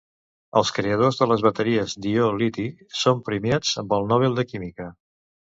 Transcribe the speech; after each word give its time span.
Els 0.59 0.69
creadors 0.77 1.19
de 1.19 1.27
les 1.31 1.43
bateries 1.47 1.93
d'ió-liti 2.05 2.67
són 3.03 3.21
premiats 3.29 3.77
amb 3.83 3.95
el 4.01 4.11
Nobel 4.15 4.41
de 4.43 4.49
Química. 4.55 4.91